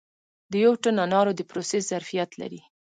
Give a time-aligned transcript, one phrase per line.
[0.51, 2.61] د یو ټن انارو د پروسس ظرفیت لري